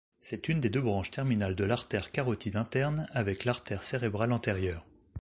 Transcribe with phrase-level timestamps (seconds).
[0.19, 4.83] C'est une des deux branches terminales de l'artère carotide interne avec l'artère cérébrale antérieure.